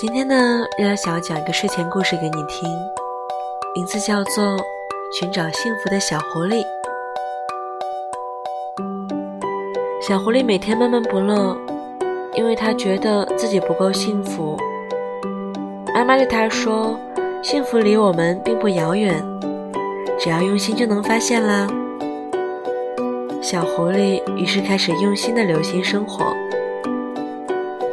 [0.00, 2.70] 今天呢，月想要讲一个睡前故事给你听，
[3.74, 4.44] 名字叫做
[5.12, 6.62] 《寻找幸福的小狐狸》。
[10.00, 11.56] 小狐狸每天闷闷不乐，
[12.34, 14.56] 因为他觉得自己不够幸福。
[15.92, 16.96] 妈妈对他说
[17.42, 19.20] ：“幸福离我们并不遥远，
[20.16, 21.66] 只要用心就能发现啦。”
[23.42, 26.32] 小狐狸于是开始用心的留心生活。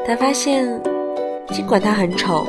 [0.06, 0.80] 他发现，
[1.52, 2.48] 尽管他很丑，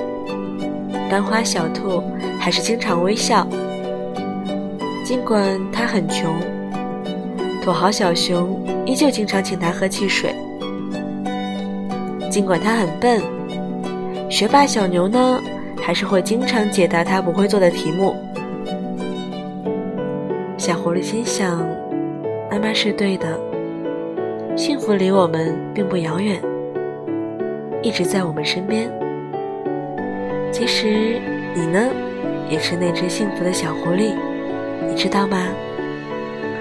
[1.09, 2.03] 班花小兔
[2.39, 3.47] 还是经常微笑；
[5.05, 6.35] 尽管他很穷，
[7.63, 10.31] 土豪小熊依旧经常请他喝汽水；
[12.31, 13.23] 尽管他很笨，
[14.29, 15.41] 学霸小牛呢，
[15.81, 18.17] 还是会经常解答他不会做的题目。
[20.57, 21.65] 小狐狸心想
[22.51, 23.39] ：“妈妈是对的，
[24.57, 26.41] 幸福离我们并不遥远。”
[27.87, 28.91] 一直在我们身边。
[30.51, 31.21] 其实
[31.55, 31.89] 你呢，
[32.51, 34.13] 也是那只幸福的小狐狸，
[34.89, 35.47] 你知道吗？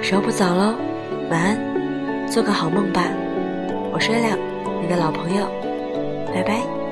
[0.04, 0.76] 时候不早喽，
[1.32, 3.10] 晚安，做个好梦吧。
[3.92, 4.38] 我是月亮，
[4.84, 5.48] 你的老朋友，
[6.32, 6.85] 拜拜。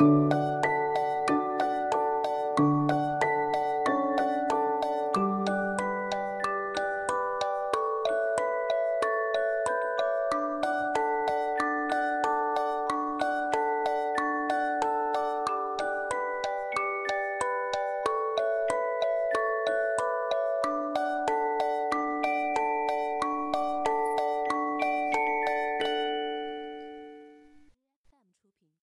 [0.00, 0.47] Música